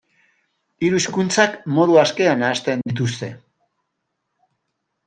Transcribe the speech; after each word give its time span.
Hiru 0.87 0.99
hizkuntzak 1.01 1.59
modu 1.75 1.99
askean 2.05 2.43
nahasten 2.45 2.83
dituzte. 2.89 3.33